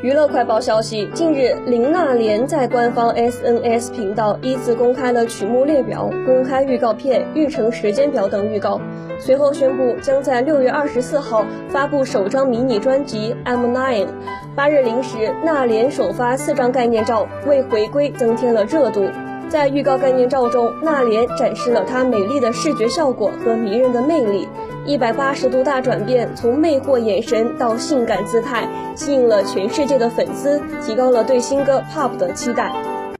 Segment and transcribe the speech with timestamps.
[0.00, 8.80] 娱乐快报消息：近日，林娜莲在官方 SNS 频道依次公开了曲目列表、公开预告片、日程时间表等预告。
[9.18, 14.06] 随后宣布将在六月二十四号发布首张迷你专辑《M Nine》。
[14.54, 19.04] 八日零时，娜莲首发四张概念照，为回归增添了热度。
[19.48, 24.46] 在预告概念照中，娜莲展示了她美丽的视觉效果和迷人的魅力。
[24.88, 28.66] 一百八十度大转变，从魅惑眼神到性感姿态，
[28.96, 32.87] 吸引了全世界的粉丝，提高了对新歌《Pop》的期待。